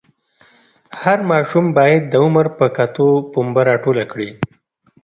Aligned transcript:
هر 1.01 1.19
ماشوم 1.31 1.65
باید 1.77 2.03
د 2.07 2.13
عمر 2.25 2.45
په 2.57 2.65
کتو 2.77 3.07
پنبه 3.31 3.61
راټوله 3.69 4.03
کړي. 4.11 4.29